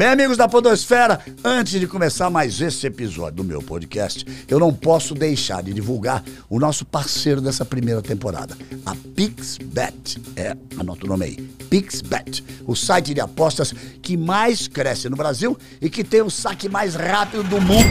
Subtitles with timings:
[0.00, 4.72] Bem, amigos da Podosfera, antes de começar mais esse episódio do meu podcast, eu não
[4.72, 10.18] posso deixar de divulgar o nosso parceiro dessa primeira temporada, a PixBet.
[10.36, 11.36] É, anota o nome aí,
[11.68, 16.66] PixBet, o site de apostas que mais cresce no Brasil e que tem o saque
[16.66, 17.90] mais rápido do mundo.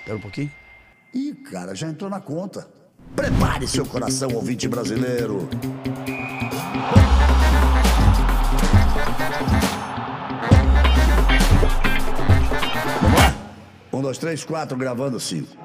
[0.00, 0.50] Espera um pouquinho.
[1.14, 2.66] Ih, cara, já entrou na conta.
[3.14, 5.48] Prepare seu coração, ouvinte brasileiro.
[13.94, 15.56] Um, dois, três, quatro, gravando cinco.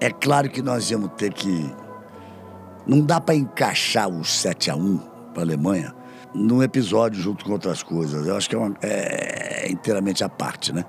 [0.00, 1.70] É claro que nós íamos ter que.
[2.86, 4.98] Não dá para encaixar o 7 a 1
[5.34, 5.94] para a Alemanha
[6.34, 8.26] num episódio junto com outras coisas.
[8.26, 10.84] Eu acho que é, uma, é inteiramente à parte, né?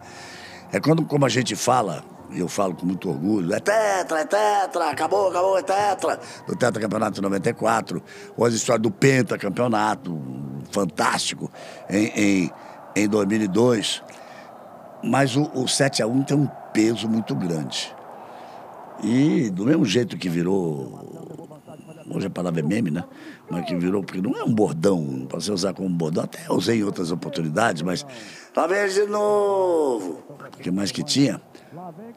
[0.72, 4.26] É quando, como a gente fala, e eu falo com muito orgulho, é tetra, é
[4.26, 8.02] tetra, acabou, acabou, é tetra, do tetra campeonato de 94,
[8.38, 10.18] ou as histórias do penta campeonato,
[10.72, 11.52] fantástico,
[11.90, 12.52] em, em,
[12.96, 14.04] em 2002.
[15.04, 17.96] Mas o, o 7 a 1 tem um peso muito grande.
[19.02, 21.08] E do mesmo jeito que virou.
[22.12, 23.04] Hoje a palavra é meme, né?
[23.50, 26.80] Mas que virou, porque não é um bordão, para você usar como bordão, até usei
[26.80, 28.06] em outras oportunidades, mas.
[28.56, 30.24] Lá vem de novo!
[30.28, 31.40] O que mais que tinha?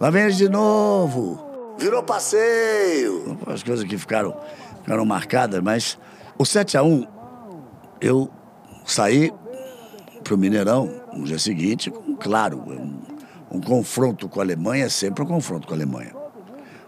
[0.01, 1.77] Lá vem de novo!
[1.79, 3.39] Virou passeio!
[3.47, 4.35] As coisas que ficaram,
[4.83, 5.99] ficaram marcadas, mas
[6.39, 7.07] o 7 a 1
[8.01, 8.29] eu
[8.85, 9.33] saí
[10.23, 15.23] para o Mineirão no dia seguinte, claro, um, um confronto com a Alemanha é sempre
[15.23, 16.23] um confronto com a Alemanha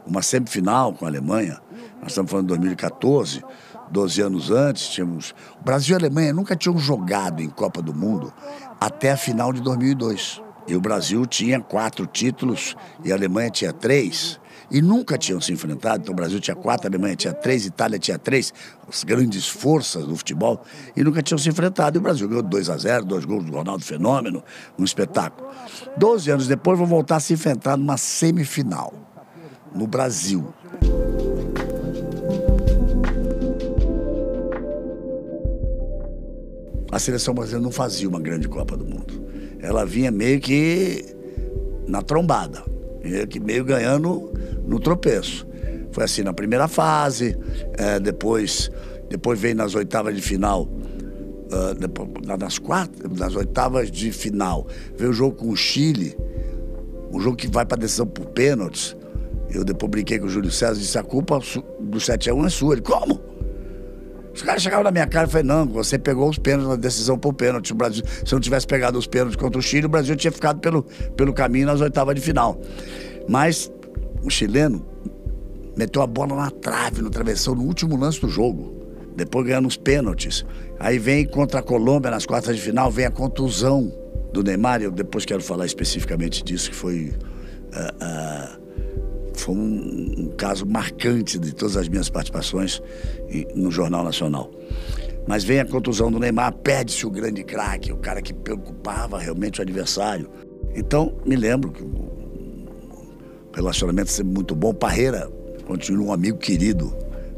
[0.06, 1.60] uma semifinal com a Alemanha.
[2.00, 3.42] Nós estamos falando de 2014,
[3.90, 5.34] 12 anos antes, tínhamos.
[5.60, 8.32] O Brasil e a Alemanha nunca tinham jogado em Copa do Mundo
[8.80, 10.42] até a final de 2002.
[10.66, 14.40] E o Brasil tinha quatro títulos e a Alemanha tinha três.
[14.70, 16.02] E nunca tinham se enfrentado.
[16.02, 18.52] Então o Brasil tinha quatro, a Alemanha tinha três, a Itália tinha três,
[18.88, 20.62] as grandes forças do futebol,
[20.96, 21.96] e nunca tinham se enfrentado.
[21.96, 24.42] E o Brasil ganhou 2 a 0 dois gols do Ronaldo Fenômeno,
[24.78, 25.48] um espetáculo.
[25.96, 28.92] Doze anos depois, vão voltar a se enfrentar numa semifinal
[29.74, 30.52] no Brasil.
[36.90, 39.26] A seleção brasileira não fazia uma grande Copa do Mundo.
[39.60, 41.04] Ela vinha meio que
[41.88, 42.64] na trombada,
[43.28, 44.32] que meio ganhando
[44.66, 45.46] no tropeço.
[45.92, 47.36] Foi assim na primeira fase,
[47.78, 48.70] é, depois,
[49.08, 54.66] depois veio nas oitavas de final, uh, depois, nas, quatro, nas oitavas de final,
[54.96, 56.16] veio o jogo com o Chile,
[57.12, 58.96] um jogo que vai para decisão por pênaltis.
[59.48, 61.38] Eu depois brinquei com o Júlio César e disse: a culpa
[61.78, 62.74] do 7x1 é sua.
[62.74, 63.20] Ele, como?
[64.34, 67.16] Os caras chegavam na minha cara e falaram: não, você pegou os pênaltis na decisão
[67.16, 67.72] por pênalti.
[67.72, 70.60] O Brasil, se não tivesse pegado os pênaltis contra o Chile, o Brasil tinha ficado
[70.60, 70.82] pelo,
[71.16, 72.60] pelo caminho nas oitavas de final.
[73.28, 73.70] Mas
[74.22, 74.84] o chileno
[75.76, 78.74] meteu a bola na trave, no travessão, no último lance do jogo.
[79.16, 80.44] Depois ganhando os pênaltis.
[80.80, 83.92] Aí vem contra a Colômbia nas quartas de final, vem a contusão
[84.32, 84.82] do Neymar.
[84.82, 87.12] Eu depois quero falar especificamente disso, que foi.
[87.72, 88.63] Uh, uh,
[89.44, 92.82] foi um, um, caso marcante de todas as minhas participações
[93.54, 94.50] no Jornal Nacional.
[95.26, 99.60] Mas vem a contusão do Neymar, perde-se o grande craque, o cara que preocupava realmente
[99.60, 100.30] o adversário.
[100.74, 102.10] Então, me lembro que o
[103.52, 104.72] relacionamento sempre muito bom.
[104.72, 105.30] Parreira
[105.66, 106.94] continua um amigo querido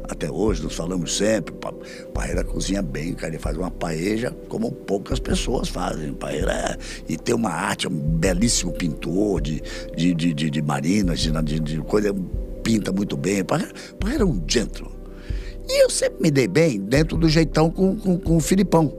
[0.07, 1.53] até hoje, nós falamos sempre.
[2.13, 6.13] Paeira cozinha bem, cara, ele faz uma paeja como poucas pessoas fazem.
[6.13, 6.77] Paeira é,
[7.09, 9.61] e tem uma arte, um belíssimo pintor de,
[9.95, 12.15] de, de, de, de marinas, de, de, de coisa,
[12.63, 13.43] pinta muito bem.
[13.43, 14.95] Paeira, Paeira é um gentleman.
[15.69, 18.93] E eu sempre me dei bem dentro do jeitão com, com, com o Filipão.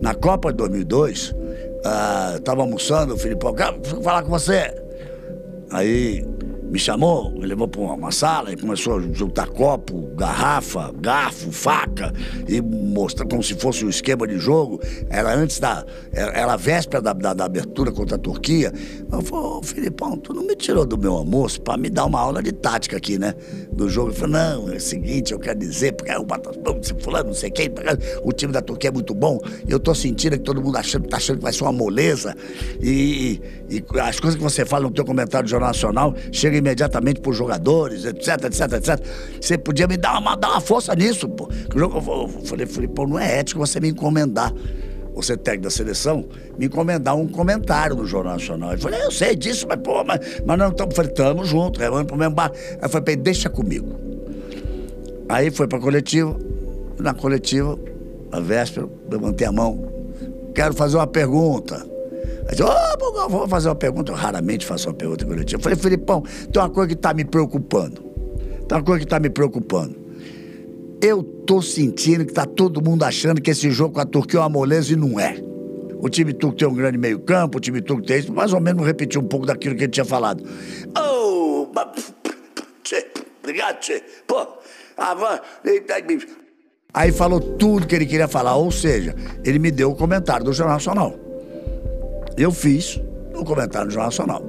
[0.00, 1.34] Na Copa de 2002,
[2.36, 4.74] estava uh, almoçando, o Filipão, quero falar com você.
[5.70, 6.24] Aí
[6.76, 12.12] me chamou, me levou para uma sala e começou a juntar copo, garrafa, garfo, faca
[12.46, 14.78] e mostrar como se fosse um esquema de jogo.
[15.08, 15.86] Era antes da.
[16.12, 18.70] Era a véspera da, da, da abertura contra a Turquia.
[19.10, 22.20] Eu falei, ô Filipão, tu não me tirou do meu almoço para me dar uma
[22.20, 23.34] aula de tática aqui, né?
[23.72, 24.10] Do jogo.
[24.10, 26.26] Ele falou, não, é o seguinte, eu quero dizer, porque é o
[26.82, 27.70] se fulano, não sei quem,
[28.22, 29.40] o time da Turquia é muito bom.
[29.66, 32.36] Eu tô sentindo que todo mundo achando, tá achando que vai ser uma moleza.
[32.82, 33.40] E,
[33.70, 37.20] e, e as coisas que você fala no teu comentário do Jornal Nacional chega imediatamente
[37.20, 39.06] para os jogadores, etc, etc, etc.
[39.40, 41.48] Você podia me dar uma, dar uma força nisso, pô.
[41.74, 44.52] Eu falei, falei, pô, não é ético você me encomendar
[45.16, 46.26] você técnico da seleção,
[46.58, 48.72] me encomendar um comentário no Jornal Nacional.
[48.72, 52.04] Ele falou, eu sei disso, mas pô, mas, mas não estamos, falei, estamos juntos, remando
[52.04, 52.52] pro mesmo bar.
[52.52, 53.88] Aí eu falei, deixa comigo.
[55.26, 56.36] Aí foi pra coletiva,
[56.98, 57.78] na coletiva,
[58.30, 59.90] a véspera, levantei a mão,
[60.54, 61.95] quero fazer uma pergunta.
[62.48, 64.12] Aí oh, vou fazer uma pergunta.
[64.12, 65.58] Eu raramente faço uma pergunta coletiva.
[65.58, 66.22] Eu falei, Filipão,
[66.52, 68.02] tem uma coisa que está me preocupando.
[68.68, 69.96] Tem uma coisa que está me preocupando.
[71.00, 74.42] Eu tô sentindo que tá todo mundo achando que esse jogo com a Turquia é
[74.42, 75.36] uma moleza e não é.
[75.98, 78.86] O time turco tem um grande meio-campo, o time turco tem isso, mais ou menos
[78.86, 80.44] repetir um pouco daquilo que ele tinha falado.
[80.96, 81.68] Oh,
[83.42, 83.78] obrigado.
[84.26, 84.46] Pô,
[86.92, 89.14] Aí falou tudo que ele queria falar, ou seja,
[89.44, 91.25] ele me deu o comentário do Jornal Nacional.
[92.36, 93.00] Eu fiz
[93.34, 94.44] o comentário do Jornal Nacional.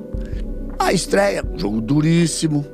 [0.80, 2.66] A estreia, jogo duríssimo,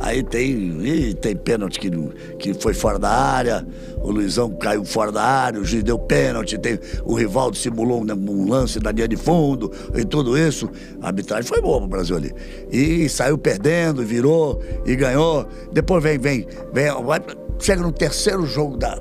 [0.00, 1.90] Aí tem, tem pênalti que,
[2.38, 3.66] que foi fora da área,
[3.96, 8.30] o Luizão caiu fora da área, o juiz deu pênalti, tem, o Rivaldo simulou um,
[8.30, 10.70] um lance da linha de fundo e tudo isso.
[11.02, 12.32] A arbitragem foi boa pro Brasil ali.
[12.70, 15.48] E saiu perdendo, virou e ganhou.
[15.72, 17.20] Depois vem, vem, vem, vai,
[17.58, 18.96] chega no terceiro jogo da,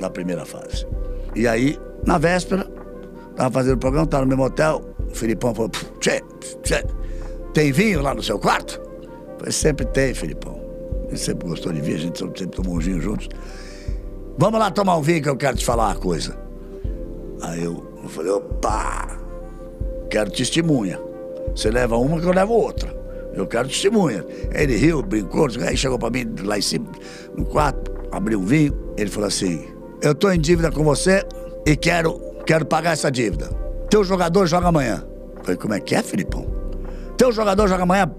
[0.00, 0.84] da primeira fase.
[1.36, 2.66] E aí, na véspera,
[3.36, 6.22] tava fazendo o programa, tava no mesmo hotel, o Filipão falou, tchê,
[6.62, 6.84] tchê,
[7.52, 8.80] tem vinho lá no seu quarto?
[9.38, 10.60] Falei, sempre tem, Filipão.
[11.08, 13.28] Ele sempre gostou de vinho, a gente sempre tomou um vinho juntos.
[14.38, 16.36] Vamos lá tomar um vinho que eu quero te falar uma coisa.
[17.42, 19.18] Aí eu, eu falei, opa,
[20.10, 21.00] quero testemunha.
[21.54, 22.94] Você leva uma que eu levo outra.
[23.34, 24.24] Eu quero testemunha.
[24.52, 26.86] Ele riu, brincou, aí chegou pra mim lá em cima,
[27.36, 28.74] no quarto, abriu um vinho.
[28.96, 29.66] Ele falou assim:
[30.02, 31.24] Eu tô em dívida com você
[31.66, 33.50] e quero, quero pagar essa dívida.
[33.90, 35.04] Teu jogador joga amanhã.
[35.36, 36.46] Eu falei, como é que é, Filipão?
[37.18, 38.10] Teu jogador joga amanhã?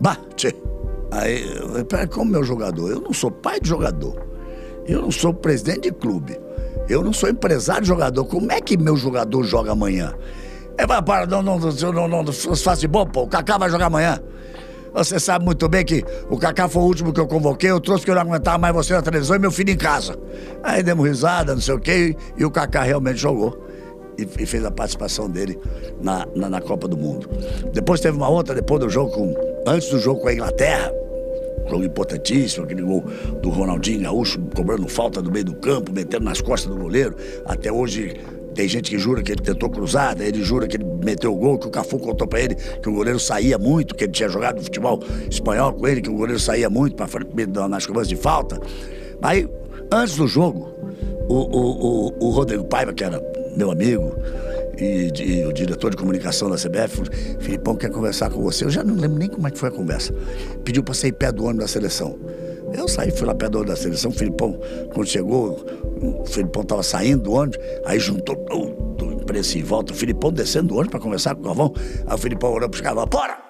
[0.00, 0.54] Bate.
[1.10, 1.44] Aí,
[1.88, 2.90] peraí, como meu jogador?
[2.90, 4.26] Eu não sou pai de jogador.
[4.86, 6.38] Eu não sou presidente de clube.
[6.88, 8.24] Eu não sou empresário de jogador.
[8.24, 10.14] Como é que meu jogador joga amanhã?
[10.78, 13.22] É, para, não, não, não, não, não, não faça bom, pô.
[13.22, 14.20] O Kaká vai jogar amanhã.
[14.92, 18.02] Você sabe muito bem que o Kaká foi o último que eu convoquei, eu trouxe
[18.02, 20.18] que eu não aguentava mais você na televisão e meu filho em casa.
[20.62, 23.62] Aí demos risada, não sei o quê, e o Kaká realmente jogou.
[24.18, 25.58] E, e fez a participação dele
[26.00, 27.28] na, na, na, Copa do Mundo.
[27.72, 29.34] Depois teve uma outra, depois do jogo com.
[29.66, 30.92] Antes do jogo com a Inglaterra,
[31.68, 33.04] jogo importantíssimo, aquele gol
[33.42, 37.16] do Ronaldinho Gaúcho cobrando falta do meio do campo, metendo nas costas do goleiro.
[37.44, 38.16] Até hoje
[38.54, 41.58] tem gente que jura que ele tentou cruzar, ele jura que ele meteu o gol,
[41.58, 44.62] que o Cafu contou para ele que o goleiro saía muito, que ele tinha jogado
[44.62, 48.58] futebol espanhol com ele, que o goleiro saía muito para nas cobranças de falta.
[49.20, 49.46] Aí,
[49.92, 50.70] antes do jogo,
[51.28, 53.20] o, o, o, o Rodrigo Paiva, que era
[53.56, 54.14] meu amigo,
[54.78, 57.02] e, e, o diretor de comunicação da CBF,
[57.40, 58.64] Filipão quer conversar com você.
[58.64, 60.12] Eu já não lembro nem como é que foi a conversa.
[60.64, 62.18] Pediu para sair pé do ônibus da seleção.
[62.74, 64.10] Eu saí, fui lá pé do ônibus da seleção.
[64.10, 64.60] O Filipão,
[64.92, 65.64] quando chegou,
[66.02, 69.92] o Filipão estava saindo do ônibus, aí juntou tudo, imprensa em volta.
[69.92, 71.72] O Filipão descendo do ônibus para conversar com o Galvão.
[72.06, 73.46] Aí o Filipão olhou para os caras bora!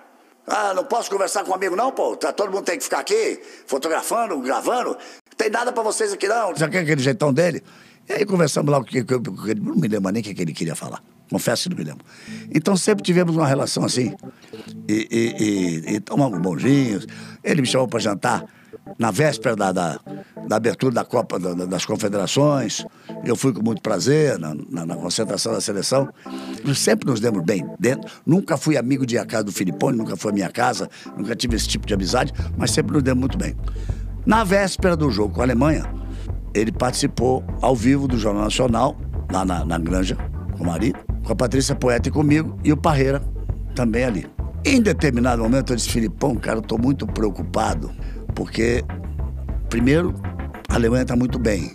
[0.49, 2.17] Ah, não posso conversar com um amigo não, pô.
[2.17, 4.97] Tá, todo mundo tem que ficar aqui, fotografando, gravando.
[5.37, 6.55] Tem nada para vocês aqui não.
[6.55, 7.65] Sabe aquele jeitão dele?
[8.09, 9.05] E aí conversamos lá o que,
[9.61, 11.03] não me lembro nem o que ele queria falar.
[11.31, 12.05] Confesso que não me lembro.
[12.55, 14.15] Então sempre tivemos uma relação assim.
[14.89, 17.07] E, e, e, e tomamos bonzinhos.
[17.43, 18.45] Ele me chamou para jantar
[18.99, 20.01] na véspera da, da,
[20.47, 22.85] da abertura da Copa da, das Confederações.
[23.25, 26.09] Eu fui com muito prazer na, na, na, concentração da seleção.
[26.75, 28.09] Sempre nos demos bem dentro.
[28.25, 31.57] Nunca fui amigo de a casa do Filipone, nunca foi a minha casa, nunca tive
[31.57, 33.57] esse tipo de amizade, mas sempre nos demos muito bem.
[34.25, 35.89] Na véspera do jogo com a Alemanha,
[36.59, 38.97] ele participou ao vivo do Jornal Nacional,
[39.31, 40.17] lá na, na Granja,
[40.57, 43.21] com o marido com a Patrícia Poeta e comigo, e o Parreira
[43.75, 44.27] também ali.
[44.65, 47.91] Em determinado momento eu disse, Filipão, cara, eu tô muito preocupado,
[48.35, 48.85] porque,
[49.69, 50.15] primeiro,
[50.69, 51.75] a Alemanha está muito bem.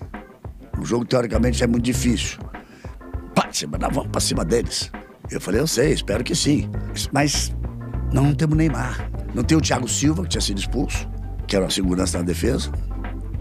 [0.79, 2.39] O jogo, teoricamente, é muito difícil.
[3.35, 3.49] Pá,
[3.79, 4.89] nós vamos para cima deles.
[5.29, 6.69] Eu falei, eu sei, espero que sim.
[7.11, 7.53] Mas
[8.13, 9.09] não temos Neymar.
[9.33, 11.07] Não tem o Thiago Silva, que tinha sido expulso,
[11.45, 12.71] que era a segurança da defesa.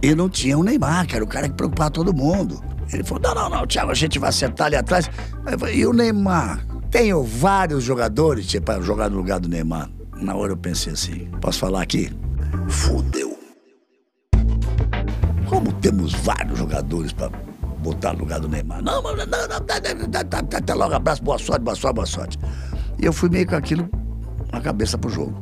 [0.03, 2.63] E não tinha o Neymar, que era o cara que preocupava todo mundo.
[2.93, 5.11] Ele falou: não, não, não, Thiago, a gente vai sentar ali atrás.
[5.59, 6.65] Falei, e o Neymar?
[6.91, 9.89] Tenho vários jogadores para tipo, jogar no lugar do Neymar.
[10.17, 12.11] Na hora eu pensei assim: posso falar aqui?
[12.69, 13.39] Fudeu.
[15.47, 17.29] Como temos vários jogadores para
[17.79, 18.83] botar no lugar do Neymar?
[18.83, 19.57] Não, não, não, não,
[20.57, 22.39] até logo, abraço, boa sorte, boa sorte, boa sorte.
[22.99, 23.89] E eu fui meio com aquilo
[24.53, 25.35] na cabeça pro jogo.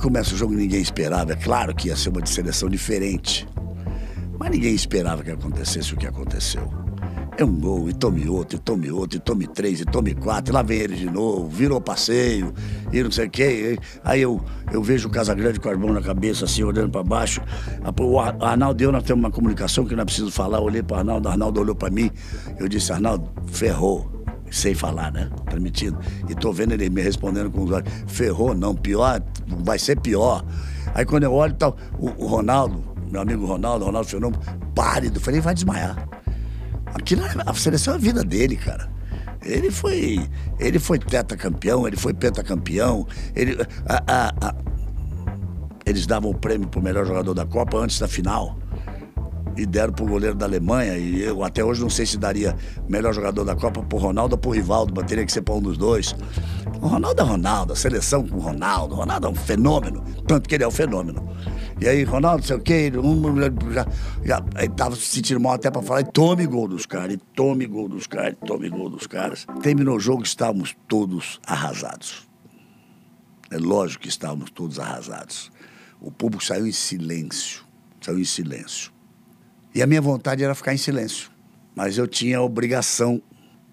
[0.00, 1.32] Começa o jogo ninguém esperava.
[1.32, 3.46] É claro que ia ser uma seleção diferente.
[4.38, 6.72] Mas ninguém esperava que acontecesse o que aconteceu.
[7.36, 10.52] É um gol, e tome outro, e tome outro, e tome três, e tome quatro,
[10.52, 12.54] e lá vem ele de novo, virou passeio,
[12.92, 13.78] e não sei o quê.
[14.04, 14.40] Aí eu,
[14.72, 17.40] eu vejo o Casagrande com a mão na cabeça, assim, olhando para baixo.
[18.00, 20.58] O Arnaldo e eu, nós temos uma comunicação que não é preciso falar.
[20.58, 22.08] Eu olhei para Arnaldo, Arnaldo olhou para mim,
[22.56, 24.12] eu disse, Arnaldo, ferrou.
[24.50, 25.28] Sem falar, né?
[25.46, 25.98] Transmitindo.
[26.28, 27.90] E tô vendo ele me respondendo com os olhos.
[28.06, 30.44] Ferrou, não, pior, vai ser pior.
[30.94, 34.42] Aí quando eu olho, tá, o, o Ronaldo, meu amigo Ronaldo, Ronaldo Fenômeno,
[34.74, 35.20] pálido.
[35.20, 36.08] Falei, vai desmaiar.
[36.86, 38.90] Aquilo, a seleção é a vida dele, cara.
[39.40, 40.28] Ele foi,
[40.58, 43.06] ele foi campeão, ele foi pentacampeão.
[43.36, 43.56] Ele,
[43.86, 44.54] a, a, a,
[45.86, 48.58] eles davam o prêmio pro melhor jogador da Copa antes da final.
[49.56, 50.96] E deram pro goleiro da Alemanha.
[50.96, 52.56] E eu até hoje não sei se daria
[52.88, 55.60] melhor jogador da Copa pro Ronaldo ou pro Rivaldo, mas teria que ser pra um
[55.60, 56.14] dos dois.
[56.80, 58.94] O Ronaldo é Ronaldo, a seleção com o Ronaldo.
[58.94, 61.28] O Ronaldo é um fenômeno, tanto que ele é um fenômeno.
[61.80, 63.40] E aí, Ronaldo, sei o quê, um,
[63.72, 63.86] já,
[64.24, 67.16] já, ele tava se sentindo mal até pra falar, e tome gol dos caras, e
[67.16, 69.46] tome gol dos caras, e tome gol dos caras.
[69.62, 72.28] Terminou o jogo, estávamos todos arrasados.
[73.50, 75.50] É lógico que estávamos todos arrasados.
[76.00, 77.64] O público saiu em silêncio,
[78.00, 78.93] saiu em silêncio.
[79.74, 81.30] E a minha vontade era ficar em silêncio.
[81.74, 83.20] Mas eu tinha a obrigação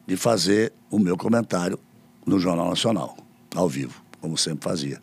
[0.08, 1.78] de fazer o meu comentário
[2.26, 3.16] no Jornal Nacional,
[3.56, 5.00] ao vivo, como sempre fazia.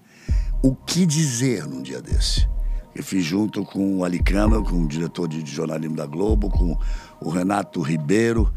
[0.61, 2.49] O que dizer num dia desse?
[2.97, 6.77] Eu fiz junto com o Ali Câmara, com o diretor de jornalismo da Globo, com
[7.21, 8.53] o Renato Ribeiro,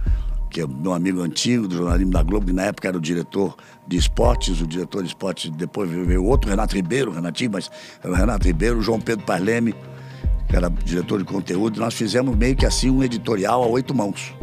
[0.50, 3.56] que é meu amigo antigo do jornalismo da Globo, que na época era o diretor
[3.88, 7.70] de esportes, o diretor de esportes, depois veio outro, Renato Ribeiro, Renatinho, mas
[8.04, 9.76] era o Renato Ribeiro, o João Pedro Parleme,
[10.56, 14.34] era diretor de conteúdo, nós fizemos meio que assim um editorial a oito mãos.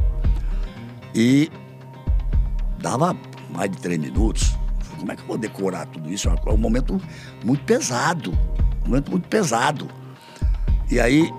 [1.14, 1.50] E
[2.80, 3.16] dava
[3.50, 4.56] mais de três minutos.
[4.98, 6.28] Como é que eu vou decorar tudo isso?
[6.28, 7.00] É um momento
[7.44, 8.32] muito pesado,
[8.84, 9.88] um momento muito pesado.
[10.90, 11.30] E aí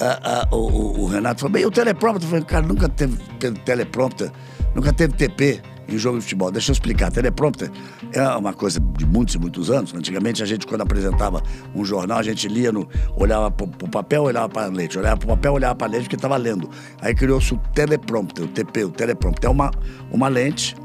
[0.00, 3.16] a, a, o, o, Renato falou, bem, o teleprompter, eu falei, cara, nunca teve
[3.64, 4.32] teleprompter,
[4.74, 5.62] nunca teve TP
[5.94, 6.50] em jogo de futebol.
[6.50, 7.10] Deixa eu explicar.
[7.10, 7.70] Teleprompter
[8.12, 9.94] é uma coisa de muitos e muitos anos.
[9.94, 11.42] Antigamente, a gente, quando apresentava
[11.74, 14.98] um jornal, a gente lia, no, olhava para o papel, olhava para a leite.
[14.98, 16.68] Olhava para o papel, olhava para a leite, porque estava lendo.
[17.00, 19.48] Aí criou-se o teleprompter, o TP, o teleprompter.
[19.48, 19.70] É uma,
[20.10, 20.76] uma lente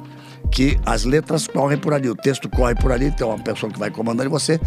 [0.51, 3.79] que as letras correm por ali, o texto corre por ali, tem uma pessoa que
[3.79, 4.59] vai comandando e você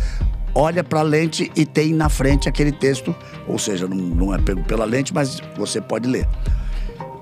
[0.55, 3.15] olha para a lente e tem na frente aquele texto,
[3.47, 6.29] ou seja, não, não é pego pela lente, mas você pode ler.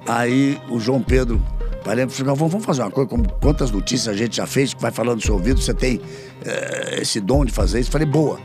[0.09, 1.43] Aí o João Pedro
[1.87, 4.91] Parei falou, vamos fazer uma coisa, como quantas notícias a gente já fez, que vai
[4.91, 6.01] falando no seu ouvido, você tem
[6.45, 7.93] é, esse dom de fazer isso.
[7.93, 8.41] Falei, boa.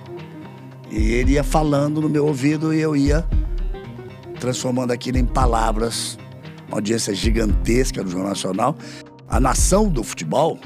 [0.91, 3.25] E ele ia falando no meu ouvido e eu ia
[4.39, 6.19] transformando aquilo em palavras.
[6.67, 8.75] Uma audiência gigantesca no Jornal Nacional.
[9.27, 10.59] A nação do futebol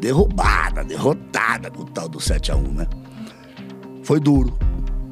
[0.00, 2.86] derrubada, derrotada com o tal do 7 a 1 né?
[4.02, 4.58] Foi duro.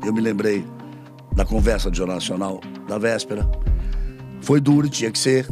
[0.04, 0.66] Eu me lembrei
[1.36, 3.48] da conversa do Jornal Nacional da véspera.
[4.40, 5.46] Foi duro, tinha que ser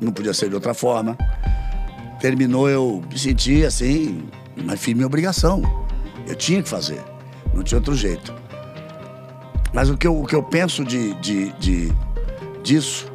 [0.00, 1.16] não podia ser de outra forma.
[2.20, 4.28] Terminou, eu me senti assim,
[4.64, 5.62] mas fiz minha obrigação.
[6.26, 7.02] Eu tinha que fazer,
[7.54, 8.34] não tinha outro jeito.
[9.72, 11.92] Mas o que eu, o que eu penso de, de, de
[12.62, 13.10] disso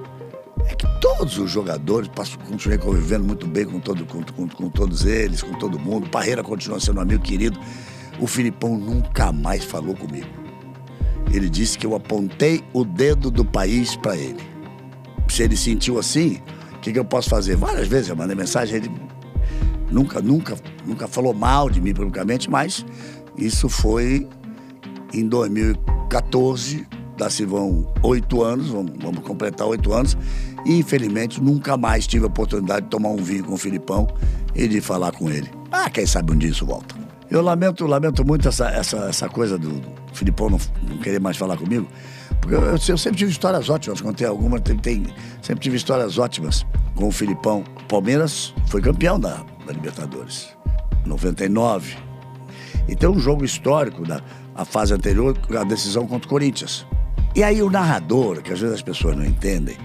[0.65, 2.09] é que todos os jogadores,
[2.47, 6.09] continuei convivendo muito bem com, todo, com, com, com todos eles, com todo mundo.
[6.09, 7.59] Parreira continua sendo um amigo querido.
[8.19, 10.27] O Filipão nunca mais falou comigo.
[11.31, 14.41] Ele disse que eu apontei o dedo do país para ele.
[15.27, 16.41] Se ele sentiu assim,
[16.83, 17.55] que, que eu posso fazer?
[17.55, 18.91] Várias vezes eu mandei mensagem, ele
[19.89, 22.85] nunca, nunca, nunca falou mal de mim publicamente, mas
[23.37, 24.27] isso foi
[25.13, 26.85] em 2014,
[27.17, 30.17] da se vão oito anos, vamos, vamos completar oito anos,
[30.65, 34.05] e infelizmente nunca mais tive a oportunidade de tomar um vinho com o Filipão
[34.53, 35.49] e de falar com ele.
[35.71, 36.95] Ah, quem sabe um dia isso volta.
[37.29, 39.81] Eu lamento, lamento muito essa, essa, essa coisa do
[40.13, 41.87] Filipão não, não querer mais falar comigo,
[42.50, 45.05] eu, eu, sempre tive histórias ótimas, contei algumas, tem, tem,
[45.41, 47.63] sempre tive histórias ótimas com o Filipão.
[47.88, 50.50] Palmeiras foi campeão da, da Libertadores,
[51.05, 51.95] 99.
[52.88, 54.21] E tem um jogo histórico da
[54.55, 56.85] a fase anterior, a decisão contra o Corinthians.
[57.35, 59.75] E aí o narrador, que às vezes as pessoas não entendem,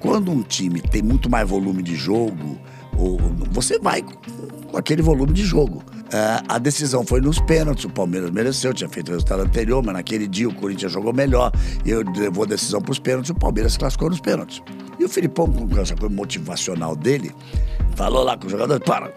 [0.00, 2.58] quando um time tem muito mais volume de jogo,
[2.96, 3.18] ou,
[3.50, 5.82] você vai com aquele volume de jogo.
[6.08, 9.92] Uh, a decisão foi nos pênaltis, o Palmeiras mereceu, tinha feito o resultado anterior, mas
[9.92, 11.52] naquele dia o Corinthians jogou melhor,
[11.84, 14.62] eu levou a decisão para os pênaltis, o Palmeiras classificou nos pênaltis.
[14.98, 17.30] E o Filipão, com essa coisa motivacional dele,
[17.94, 19.10] falou lá com os jogadores, para,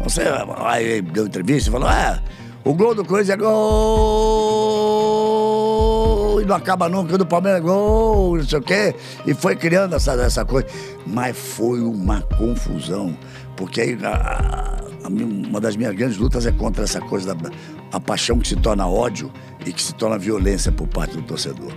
[0.00, 0.22] você,
[0.66, 2.22] aí deu entrevista e falou, é,
[2.64, 3.50] o gol do Corinthians é gol,
[6.40, 8.94] e não acaba nunca, o do Palmeiras é gol, não sei o quê,
[9.26, 10.68] e foi criando essa, essa coisa.
[11.04, 13.18] Mas foi uma confusão,
[13.56, 13.98] porque aí...
[14.04, 14.76] A,
[15.08, 17.50] uma das minhas grandes lutas é contra essa coisa da
[17.90, 19.32] a paixão que se torna ódio
[19.64, 21.72] e que se torna violência por parte do torcedor.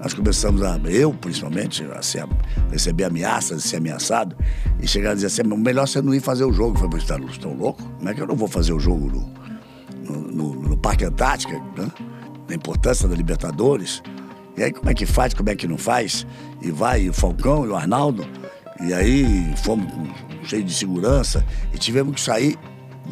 [0.00, 2.28] Nós começamos a, eu principalmente, a, ser, a
[2.70, 4.36] receber ameaças, a ser ameaçado
[4.80, 6.76] e chegar a dizer assim: melhor você não ir fazer o jogo.
[6.76, 7.82] Eu falei, tá, tão louco?
[7.82, 11.56] Como é que eu não vou fazer o jogo no, no, no, no Parque Antártica,
[11.76, 11.88] né?
[12.48, 14.02] na importância da Libertadores?
[14.56, 16.26] E aí, como é que faz, como é que não faz?
[16.60, 18.26] E vai o Falcão e o Arnaldo,
[18.80, 19.86] e aí fomos
[20.44, 22.58] cheio de segurança e tivemos que sair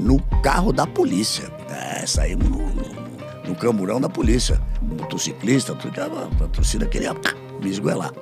[0.00, 1.50] no carro da polícia.
[1.69, 4.61] É, saímos no, no, no camburão da polícia.
[4.83, 7.14] Motociclista, tudo, a, a torcida queria
[7.62, 8.12] me esgoelar.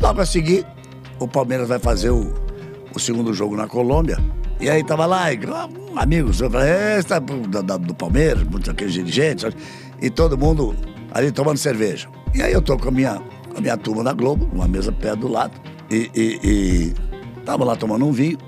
[0.00, 0.66] Logo a seguir,
[1.18, 2.32] o Palmeiras vai fazer o,
[2.94, 4.18] o segundo jogo na Colômbia.
[4.60, 5.38] E aí tava lá, e,
[5.96, 9.44] amigos, eu falei, tá do, do, do Palmeiras, muitos aqueles dirigentes,
[10.00, 10.74] e todo mundo
[11.12, 12.08] ali tomando cerveja.
[12.34, 13.20] E aí eu tô com a minha,
[13.56, 15.60] a minha turma da Globo, uma mesa perto do lado.
[15.90, 16.94] E, e, e
[17.44, 18.38] tava lá tomando um vinho.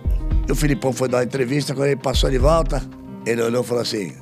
[0.48, 2.82] E o Filipão foi dar uma entrevista, quando ele passou de volta,
[3.24, 4.14] ele olhou e falou assim: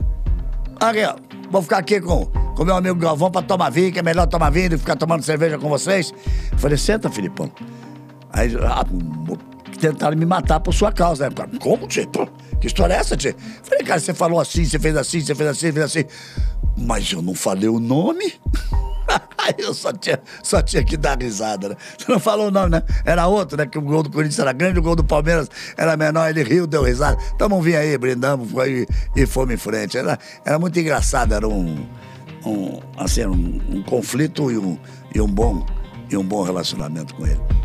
[1.04, 1.16] ó,
[1.50, 4.50] vou ficar aqui com, com meu amigo Galvão pra tomar vinho, que é melhor tomar
[4.50, 6.12] vinho do que ficar tomando cerveja com vocês.
[6.52, 7.50] Eu falei, senta, Filipão.
[8.32, 8.84] Aí ah,
[9.84, 11.28] tentaram me matar por sua causa.
[11.28, 11.34] Né?
[11.60, 12.08] Como, tio?
[12.58, 13.34] Que história é essa, tio?
[13.62, 16.04] Falei, cara, você falou assim, você fez assim, você fez assim, você fez assim.
[16.76, 18.32] Mas eu não falei o nome?
[19.58, 21.76] Eu só tinha, só tinha que dar risada, né?
[21.98, 22.82] Você não falou o nome, né?
[23.04, 23.66] Era outro, né?
[23.66, 26.66] Que o gol do Corinthians era grande, o gol do Palmeiras era menor, ele riu,
[26.66, 27.18] deu risada.
[27.34, 29.98] Então vamos vir aí, brindamos foi, e fomos em frente.
[29.98, 31.86] Era, era muito engraçado, era um,
[32.46, 34.78] um assim, um, um conflito e um,
[35.14, 35.66] e, um bom,
[36.10, 37.63] e um bom relacionamento com ele.